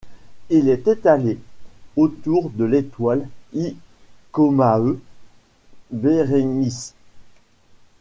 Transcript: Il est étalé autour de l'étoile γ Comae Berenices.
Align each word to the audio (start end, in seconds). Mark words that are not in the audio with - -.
Il 0.49 0.67
est 0.67 0.87
étalé 0.87 1.37
autour 1.95 2.49
de 2.49 2.63
l'étoile 2.65 3.29
γ 3.55 3.75
Comae 4.31 4.97
Berenices. 5.91 6.95